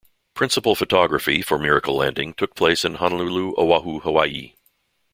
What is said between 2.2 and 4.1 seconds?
took place in Honolulu, Oahu,